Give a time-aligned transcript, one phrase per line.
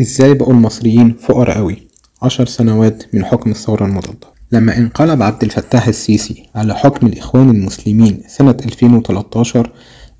[0.00, 1.76] إزاي بقوا المصريين فقراء قوي؟
[2.22, 4.34] عشر سنوات من حكم الثورة المضادة.
[4.52, 9.70] لما انقلب عبد الفتاح السيسي على حكم الإخوان المسلمين سنة 2013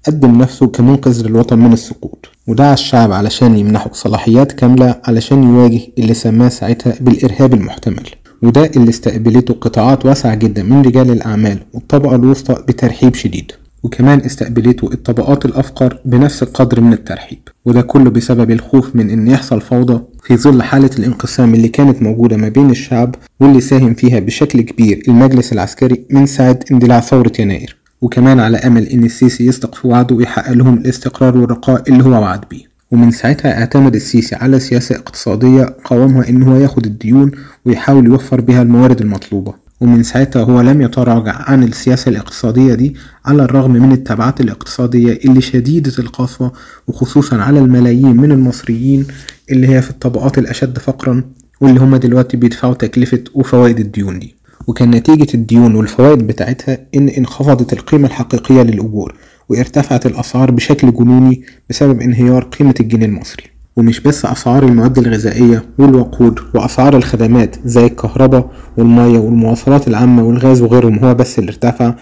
[0.07, 2.29] قدم نفسه كمنقذ للوطن من السقوط.
[2.47, 8.07] ودعا الشعب علشان يمنحه صلاحيات كاملة علشان يواجه اللي سماه ساعتها بالإرهاب المحتمل.
[8.43, 13.53] وده اللي استقبلته قطاعات واسعة جدا من رجال الأعمال والطبقة الوسطى بترحيب شديد.
[13.85, 19.61] وكمان استقبلته الطبقات الأفقر بنفس القدر من الترحيب وده كله بسبب الخوف من إن يحصل
[19.61, 24.61] فوضى في ظل حالة الانقسام اللي كانت موجودة ما بين الشعب واللي ساهم فيها بشكل
[24.61, 29.89] كبير المجلس العسكري من ساعة اندلاع ثورة يناير وكمان على أمل إن السيسي يصدق في
[29.89, 32.65] وعده ويحقق لهم الاستقرار والرخاء اللي هو وعد بيه.
[32.91, 37.31] ومن ساعتها اعتمد السيسي على سياسة اقتصادية قوامها إن هو ياخد الديون
[37.65, 39.55] ويحاول يوفر بها الموارد المطلوبة.
[39.81, 45.41] ومن ساعتها هو لم يتراجع عن السياسة الاقتصادية دي على الرغم من التبعات الاقتصادية اللي
[45.41, 46.53] شديدة القسوة
[46.89, 49.07] وخصوصا على الملايين من المصريين
[49.51, 51.25] اللي هي في الطبقات الأشد فقرا
[51.61, 54.35] واللي هما دلوقتي بيدفعوا تكلفة وفوائد الديون دي.
[54.67, 59.15] وكان نتيجة الديون والفوائد بتاعتها إن انخفضت القيمة الحقيقية للأجور
[59.49, 63.54] وارتفعت الأسعار بشكل جنوني بسبب انهيار قيمة الجنيه المصري.
[63.77, 70.99] ومش بس أسعار المواد الغذائية والوقود وأسعار الخدمات زي الكهرباء والمية والمواصلات العامة والغاز وغيرهم
[70.99, 71.95] هو بس اللي ارتفع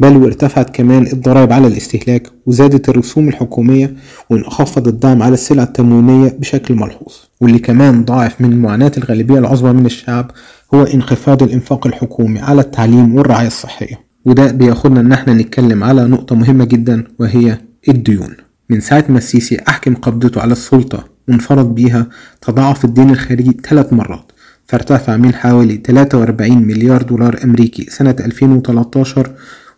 [0.00, 3.94] بل وارتفعت كمان الضرائب على الاستهلاك وزادت الرسوم الحكومية
[4.30, 7.12] وانخفض الدعم على السلع التموينية بشكل ملحوظ.
[7.40, 10.30] واللي كمان ضاعف من معاناة الغالبية العظمى من الشعب
[10.74, 14.00] هو انخفاض الإنفاق الحكومي على التعليم والرعاية الصحية.
[14.24, 18.36] وده بياخدنا إن إحنا نتكلم على نقطة مهمة جدا وهي الديون.
[18.70, 22.06] من ساعة ما السيسي أحكم قبضته على السلطة وانفرد بيها
[22.40, 24.32] تضاعف الدين الخارجي ثلاث مرات
[24.66, 29.30] فارتفع من حوالي 43 مليار دولار أمريكي سنة 2013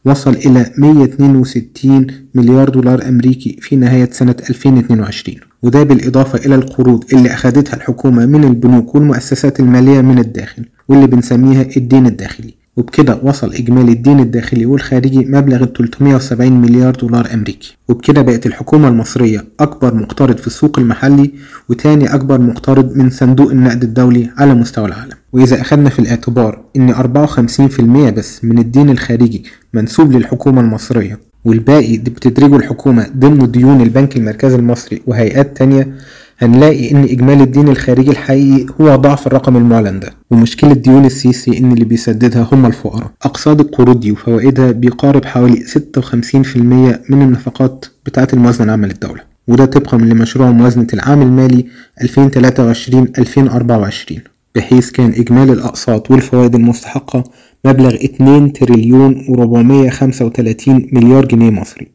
[0.05, 7.35] وصل إلى 162 مليار دولار أمريكي في نهاية سنة 2022 وده بالإضافة إلى القروض اللي
[7.35, 12.62] أخدتها الحكومة من البنوك والمؤسسات المالية من الداخل واللي بنسميها الدين الداخلي.
[12.77, 17.77] وبكده وصل إجمالي الدين الداخلي والخارجي مبلغ 370 مليار دولار أمريكي.
[17.89, 21.31] وبكده بقت الحكومة المصرية أكبر مقترض في السوق المحلي
[21.69, 25.15] وتاني أكبر مقترض من صندوق النقد الدولي على مستوى العالم.
[25.33, 29.45] وإذا أخدنا في الاعتبار إن 54% بس من الدين الخارجي
[29.75, 35.95] منسوب للحكومة المصرية والباقي بتدرجه الحكومة ضمن ديون البنك المركزي المصري وهيئات تانية
[36.43, 41.73] هنلاقي إن إجمالي الدين الخارجي الحقيقي هو ضعف الرقم المعلن ده ومشكلة ديون السيسي إن
[41.73, 43.11] اللي بيسددها هم الفقراء.
[43.23, 46.57] أقساط القروض دي وفوائدها بيقارب حوالي 56%
[47.09, 51.67] من النفقات بتاعة الموازنة العامة للدولة وده طبقا لمشروع موازنة العام المالي
[52.05, 54.21] 2023-2024
[54.55, 57.25] بحيث كان إجمالي الأقساط والفوائد المستحقة
[57.65, 61.89] مبلغ 2 تريليون و435 مليار جنيه مصري.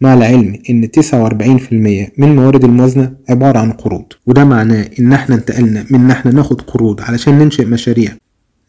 [0.00, 1.72] مع العلم إن 49%
[2.18, 6.60] من موارد الموازنة عبارة عن قروض وده معناه إن إحنا انتقلنا من إن إحنا ناخد
[6.60, 8.10] قروض علشان ننشئ مشاريع.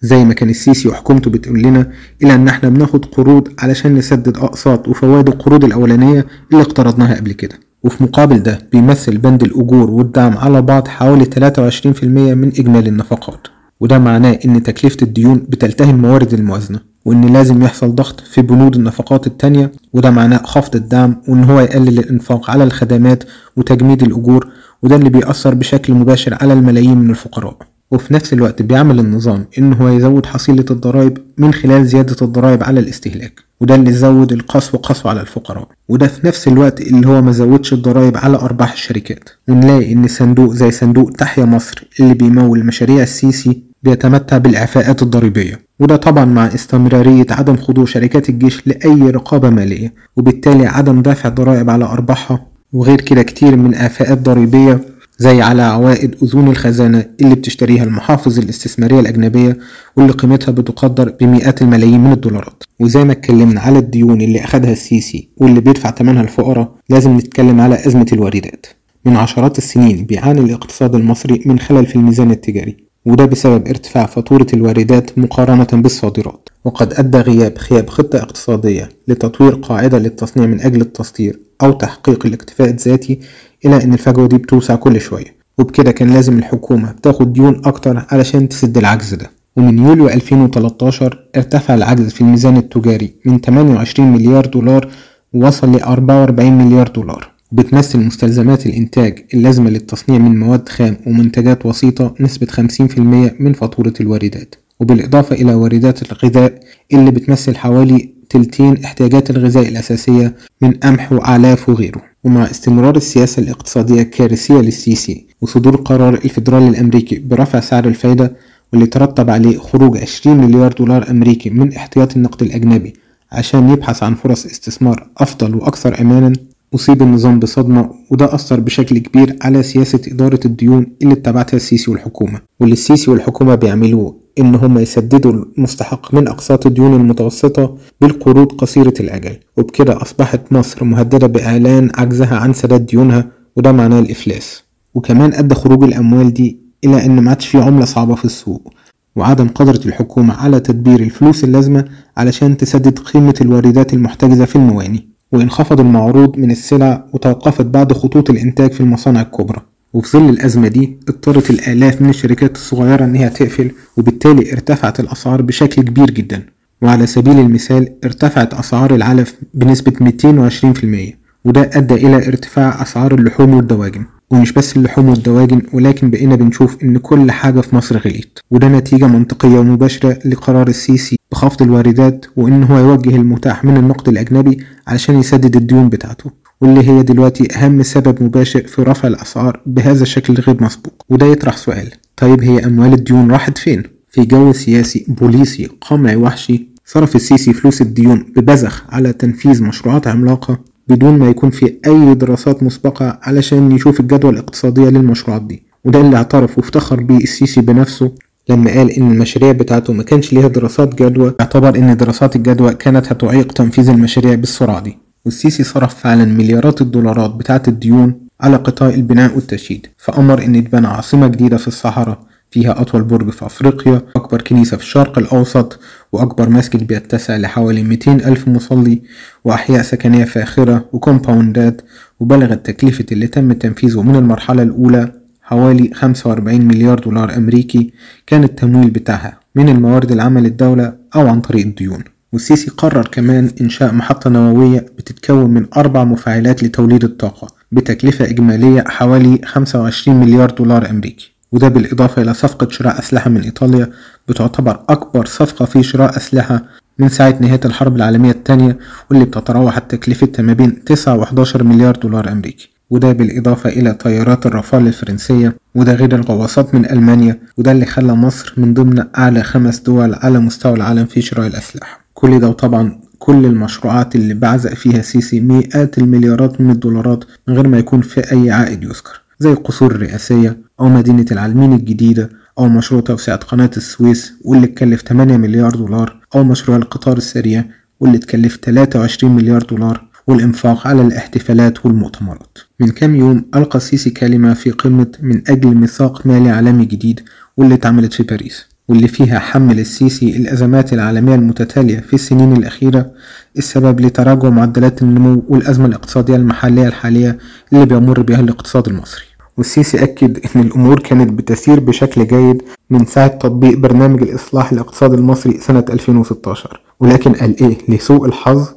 [0.01, 1.91] زي ما كان السيسي وحكومته بتقول لنا
[2.23, 7.59] إلى إن إحنا بناخد قروض علشان نسدد أقساط وفوائد القروض الأولانية اللي اقترضناها قبل كده.
[7.83, 12.03] وفي مقابل ده بيمثل بند الأجور والدعم على بعض حوالي 23%
[12.33, 13.47] من إجمالي النفقات.
[13.79, 16.94] وده معناه إن تكلفة الديون بتلتهم موارد الموازنة.
[17.05, 21.99] وإن لازم يحصل ضغط في بنود النفقات التانية وده معناه خفض الدعم وإن هو يقلل
[21.99, 23.23] الإنفاق على الخدمات
[23.57, 24.47] وتجميد الأجور
[24.83, 27.57] وده اللي بيأثر بشكل مباشر على الملايين من الفقراء.
[27.91, 32.79] وفي نفس الوقت بيعمل النظام إن هو يزود حصيلة الضرائب من خلال زيادة الضرائب على
[32.79, 35.67] الاستهلاك وده اللي زود القسوة قسوة على الفقراء.
[35.89, 39.29] وده في نفس الوقت اللي هو ما زودش الضرائب على أرباح الشركات.
[39.47, 45.64] ونلاقي إن صندوق زي صندوق تحيا مصر اللي بيمول مشاريع السيسي بيتمتع بالإعفاءات الضريبية.
[45.79, 51.69] وده طبعا مع استمرارية عدم خضوع شركات الجيش لأي رقابة مالية وبالتالي عدم دفع ضرائب
[51.69, 54.81] على أرباحها وغير كده كتير من آفاءات ضريبية
[55.17, 59.57] زي على عوائد أذون الخزانة اللي بتشتريها المحافظ الاستثمارية الأجنبية
[59.97, 62.63] واللي قيمتها بتقدر بمئات الملايين من الدولارات.
[62.79, 67.75] وزي ما اتكلمنا على الديون اللي أخدها السيسي واللي بيدفع ثمنها الفقراء لازم نتكلم على
[67.87, 68.65] أزمة الواردات.
[69.05, 72.84] من عشرات السنين بيعاني الاقتصاد المصري من خلل في الميزان التجاري.
[73.05, 76.49] وده بسبب ارتفاع فاتورة الواردات مقارنة بالصادرات.
[76.65, 82.69] وقد أدى غياب خياب خطة اقتصادية لتطوير قاعدة للتصنيع من أجل التصدير أو تحقيق الاكتفاء
[82.69, 83.19] الذاتي
[83.65, 85.35] إلى أن الفجوة دي بتوسع كل شوية.
[85.57, 89.31] وبكده كان لازم الحكومة تاخد ديون أكتر علشان تسد العجز ده.
[89.57, 94.87] ومن يوليو 2013 ارتفع العجز في الميزان التجاري من 28 مليار دولار
[95.33, 97.34] ووصل ل 44 مليار دولار.
[97.51, 102.99] بتمثل مستلزمات الإنتاج اللازمة للتصنيع من مواد خام ومنتجات وسيطة نسبة 50%
[103.39, 106.59] من فاتورة الواردات وبالإضافة إلى واردات الغذاء
[106.93, 112.01] اللي بتمثل حوالي تلتين احتياجات الغذاء الأساسية من قمح وأعلاف وغيره.
[112.23, 118.35] ومع استمرار السياسة الاقتصادية الكارثية للسيسي وصدور قرار الفيدرالي الأمريكي برفع سعر الفايدة
[118.73, 122.93] واللي ترتب عليه خروج 20 مليار دولار أمريكي من احتياطي النقد الأجنبي
[123.31, 126.33] عشان يبحث عن فرص استثمار أفضل وأكثر أمانا
[126.75, 132.41] أصيب النظام بصدمة وده أثر بشكل كبير على سياسة إدارة الديون اللي اتبعتها السيسي والحكومة.
[132.59, 139.37] واللي السيسي والحكومة بيعملوه إن هم يسددوا المستحق من أقساط الديون المتوسطة بالقروض قصيرة الأجل.
[139.57, 144.63] وبكده أصبحت مصر مهددة بإعلان عجزها عن سداد ديونها وده معناه الإفلاس.
[144.95, 148.73] وكمان أدى خروج الأموال دي إلى إن ما عادش في عملة صعبة في السوق.
[149.15, 151.85] وعدم قدرة الحكومة على تدبير الفلوس اللازمة
[152.17, 155.14] علشان تسدد قيمة الواردات المحتجزة في المواني.
[155.35, 159.61] وانخفض المعروض من السلع وتوقفت بعض خطوط الإنتاج في المصانع الكبرى.
[159.93, 165.81] وفي ظل الأزمة دي اضطرت الآلاف من الشركات الصغيرة إنها تقفل وبالتالي ارتفعت الأسعار بشكل
[165.81, 166.43] كبير جدا.
[166.81, 171.13] وعلى سبيل المثال ارتفعت أسعار العلف بنسبة 220%
[171.45, 174.05] وده أدى إلى ارتفاع أسعار اللحوم والدواجن.
[174.31, 179.07] ومش بس اللحوم والدواجن ولكن بقينا بنشوف إن كل حاجة في مصر غليت وده نتيجة
[179.07, 185.55] منطقية ومباشرة لقرار السيسي بخفض الواردات وإن هو يوجه المتاح من النقد الأجنبي علشان يسدد
[185.55, 191.05] الديون بتاعته واللي هي دلوقتي أهم سبب مباشر في رفع الأسعار بهذا الشكل الغير مسبوق
[191.09, 196.67] وده يطرح سؤال طيب هي أموال الديون راحت فين؟ في جو سياسي بوليسي قمعي وحشي
[196.85, 202.63] صرف السيسي فلوس الديون ببذخ على تنفيذ مشروعات عملاقة بدون ما يكون في أي دراسات
[202.63, 208.11] مسبقة علشان يشوف الجدوى الاقتصادية للمشروعات دي وده اللي اعترف وافتخر بيه السيسي بنفسه
[208.49, 213.07] لما قال إن المشاريع بتاعته ما كانش ليها دراسات جدوى اعتبر إن دراسات الجدوى كانت
[213.11, 214.97] هتعيق تنفيذ المشاريع بالسرعة دي.
[215.25, 221.27] والسيسي صرف فعلا مليارات الدولارات بتاعة الديون على قطاع البناء والتشييد فأمر إن يتبنى عاصمة
[221.27, 222.19] جديدة في الصحراء
[222.51, 225.79] فيها أطول برج في أفريقيا أكبر كنيسة في الشرق الأوسط
[226.11, 229.01] وأكبر مسجد بيتسع لحوالي 200 ألف مصلي
[229.45, 231.81] وأحياء سكنية فاخرة وكومباوندات
[232.19, 235.11] وبلغت تكلفة اللي تم تنفيذه من المرحلة الأولى.
[235.45, 237.93] حوالي 45 مليار دولار أمريكي
[238.27, 242.03] كان التمويل بتاعها من الموارد العامة للدولة أو عن طريق الديون.
[242.33, 249.41] والسيسي قرر كمان إنشاء محطة نووية بتتكون من أربع مفاعلات لتوليد الطاقة بتكلفة إجمالية حوالي
[249.45, 253.89] 25 مليار دولار أمريكي وده بالإضافة إلى صفقة شراء أسلحة من إيطاليا
[254.27, 256.63] بتعتبر أكبر صفقة في شراء أسلحة
[256.99, 258.77] من ساعة نهاية الحرب العالمية الثانية
[259.09, 262.74] واللي بتتراوح تكلفتها ما بين 9 و 11 مليار دولار أمريكي.
[262.95, 268.53] وده بالإضافة إلى طيارات الرافال الفرنسية وده غير الغواصات من ألمانيا وده اللي خلى مصر
[268.57, 272.05] من ضمن أعلى خمس دول على مستوى العالم في شراء الأسلحة.
[272.13, 277.67] كل ده وطبعا كل المشروعات اللي بعزق فيها سيسي مئات المليارات من الدولارات من غير
[277.67, 283.01] ما يكون في أي عائد يذكر زي القصور الرئاسية أو مدينة العلمين الجديدة أو مشروع
[283.01, 287.63] توسعة قناة السويس واللي اتكلف 8 مليار دولار أو مشروع القطار السريع
[287.99, 292.57] واللي اتكلف 23 مليار دولار والإنفاق على الاحتفالات والمؤتمرات.
[292.79, 297.19] من كام يوم ألقى السيسي كلمة في قمة من أجل ميثاق مالي عالمي جديد
[297.57, 303.11] واللي اتعملت في باريس واللي فيها حمل السيسي الأزمات العالمية المتتالية في السنين الأخيرة
[303.57, 307.37] السبب لتراجع معدلات النمو والأزمة الاقتصادية المحلية الحالية
[307.73, 309.23] اللي بيمر بها الاقتصاد المصري.
[309.57, 315.59] والسيسي أكد إن الأمور كانت بتسير بشكل جيد من ساعة تطبيق برنامج الإصلاح الاقتصادي المصري
[315.59, 318.67] سنة 2016 ولكن قال إيه لسوء الحظ؟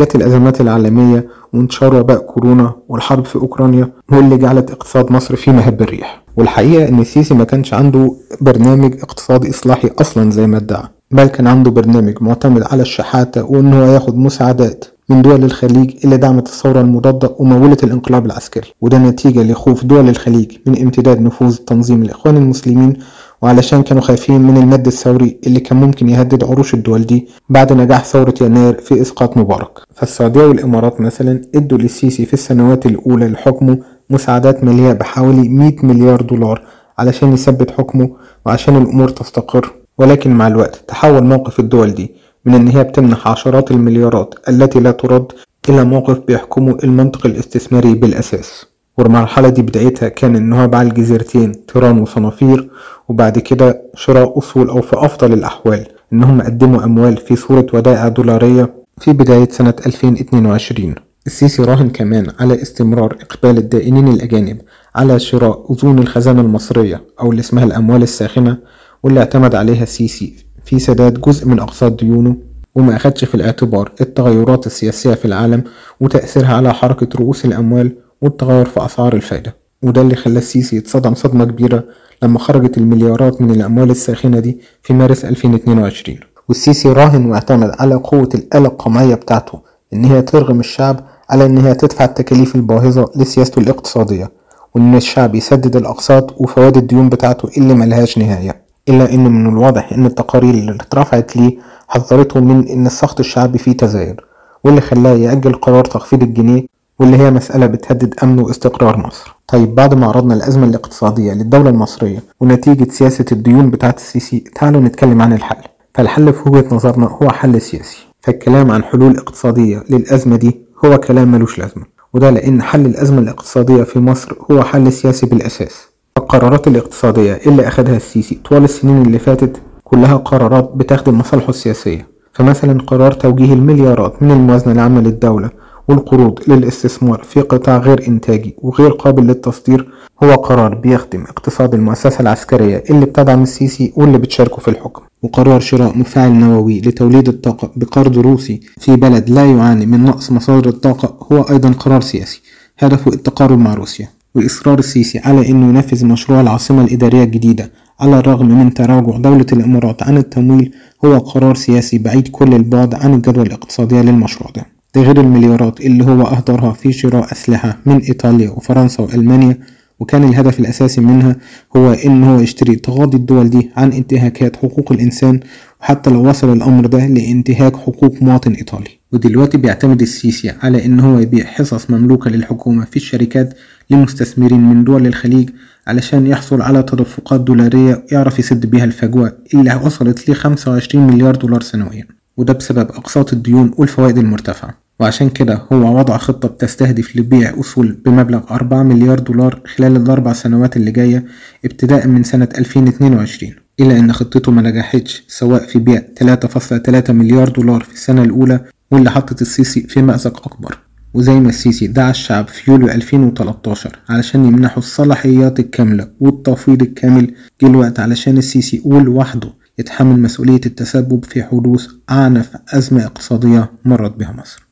[0.00, 5.50] جت الأزمات العالمية وانتشار وباء كورونا والحرب في أوكرانيا هو اللي جعلت اقتصاد مصر في
[5.50, 6.22] مهب الريح.
[6.36, 11.46] والحقيقة إن السيسي ما كانش عنده برنامج اقتصادي إصلاحي أصلا زي ما ادعى بل كان
[11.46, 16.80] عنده برنامج معتمد على الشحاتة وإن هو ياخد مساعدات من دول الخليج اللي دعمت الثورة
[16.80, 18.66] المضادة ومولت الانقلاب العسكري.
[18.80, 22.96] وده نتيجة لخوف دول الخليج من امتداد نفوذ تنظيم الإخوان المسلمين
[23.42, 28.04] وعلشان كانوا خايفين من المد الثوري اللي كان ممكن يهدد عروش الدول دي بعد نجاح
[28.04, 29.78] ثورة يناير في إسقاط مبارك.
[29.94, 33.78] فالسعودية والإمارات مثلا إدوا للسيسي في السنوات الأولى لحكمه
[34.10, 36.62] مساعدات مالية بحوالي 100 مليار دولار
[36.98, 38.10] علشان يثبت حكمه
[38.46, 39.72] وعشان الأمور تستقر.
[39.98, 42.14] ولكن مع الوقت تحول موقف الدول دي
[42.44, 45.32] من إن هي بتمنح عشرات المليارات التي لا ترد
[45.68, 48.66] إلى موقف بيحكمه المنطق الاستثماري بالأساس.
[48.98, 52.70] والمرحلة دي بدايتها كان إن هو باع الجزيرتين تيران وصنافير
[53.08, 58.74] وبعد كده شراء أصول أو في أفضل الأحوال إنهم قدموا أموال في صورة ودائع دولارية
[59.00, 60.94] في بداية سنة 2022
[61.26, 64.58] السيسي راهن كمان على استمرار إقبال الدائنين الأجانب
[64.94, 68.58] على شراء أذون الخزانة المصرية أو اللي اسمها الأموال الساخنة
[69.02, 72.36] واللي اعتمد عليها السيسي في سداد جزء من أقساط ديونه
[72.74, 75.64] وما أخدش في الاعتبار التغيرات السياسية في العالم
[76.00, 81.44] وتأثيرها على حركة رؤوس الأموال والتغير في أسعار الفايدة وده اللي خلى السيسي يتصدم صدمة
[81.44, 81.84] كبيرة
[82.22, 88.28] لما خرجت المليارات من الأموال الساخنة دي في مارس 2022 والسيسي راهن واعتمد على قوة
[88.34, 89.60] الآلة القمعية بتاعته
[89.92, 94.30] إن هي ترغم الشعب على إن هي تدفع التكاليف الباهظة لسياسته الاقتصادية
[94.74, 100.06] وإن الشعب يسدد الأقساط وفوائد الديون بتاعته اللي ملهاش نهاية إلا إن من الواضح إن
[100.06, 101.58] التقارير اللي اترفعت ليه
[101.88, 104.16] حذرته من إن السخط الشعبي فيه تزايد
[104.64, 109.34] واللي خلاه يأجل قرار تخفيض الجنيه واللي هي مسألة بتهدد أمن واستقرار مصر.
[109.48, 115.22] طيب بعد ما عرضنا الأزمة الاقتصادية للدولة المصرية ونتيجة سياسة الديون بتاعة السيسي تعالوا نتكلم
[115.22, 115.56] عن الحل.
[115.94, 117.98] فالحل في وجهة نظرنا هو حل سياسي.
[118.20, 121.84] فالكلام عن حلول اقتصادية للأزمة دي هو كلام ملوش لازمة.
[122.14, 125.88] وده لأن حل الأزمة الاقتصادية في مصر هو حل سياسي بالأساس.
[126.18, 132.06] القرارات الاقتصادية اللي أخدها السيسي طوال السنين اللي فاتت كلها قرارات بتخدم مصالحه السياسية.
[132.32, 135.50] فمثلا قرار توجيه المليارات من الموازنة العامة للدولة
[135.88, 139.88] والقروض للاستثمار في قطاع غير إنتاجي وغير قابل للتصدير
[140.22, 145.98] هو قرار بيخدم اقتصاد المؤسسة العسكرية اللي بتدعم السيسي واللي بتشاركه في الحكم وقرار شراء
[145.98, 151.42] مفاعل نووي لتوليد الطاقة بقرض روسي في بلد لا يعاني من نقص مصادر الطاقة هو
[151.42, 152.40] أيضا قرار سياسي
[152.78, 158.48] هدفه التقارب مع روسيا وإصرار السيسي على أنه ينفذ مشروع العاصمة الإدارية الجديدة على الرغم
[158.58, 164.00] من تراجع دولة الإمارات عن التمويل هو قرار سياسي بعيد كل البعد عن الجدوى الاقتصادية
[164.00, 164.77] للمشروع ده.
[164.96, 169.58] غير المليارات اللي هو أهدرها في شراء أسلحة من إيطاليا وفرنسا وألمانيا.
[170.00, 171.36] وكان الهدف الأساسي منها
[171.76, 175.40] هو إن هو يشتري تغاضي الدول دي عن انتهاكات حقوق الإنسان.
[175.80, 178.90] وحتى لو وصل الأمر ده لانتهاك حقوق مواطن إيطالي.
[179.12, 183.54] ودلوقتي بيعتمد السيسي على إن هو يبيع حصص مملوكة للحكومة في الشركات
[183.90, 185.50] لمستثمرين من دول الخليج
[185.86, 191.60] علشان يحصل على تدفقات دولارية يعرف يسد بيها الفجوة اللي وصلت ل 25 مليار دولار
[191.62, 192.17] سنويا.
[192.38, 194.74] وده بسبب أقساط الديون والفوائد المرتفعة.
[195.00, 200.76] وعشان كده هو وضع خطة بتستهدف لبيع أصول بمبلغ 4 مليار دولار خلال الأربع سنوات
[200.76, 201.24] اللي جاية
[201.64, 207.80] ابتداء من سنة 2022 إلا أن خطته ما نجحتش سواء في بيع 3.3 مليار دولار
[207.82, 210.78] في السنة الأولى واللي حطت السيسي في مأزق أكبر.
[211.14, 217.66] وزي ما السيسي دعا الشعب في يوليو 2013 علشان يمنحوا الصلاحيات الكاملة والتفويض الكامل جه
[217.66, 224.32] الوقت علشان السيسي يقول لوحده يتحمل مسؤولية التسبب في حدوث أعنف أزمة اقتصادية مرت بها
[224.32, 224.67] مصر.